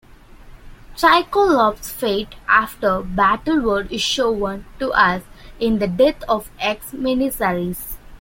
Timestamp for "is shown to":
3.91-4.89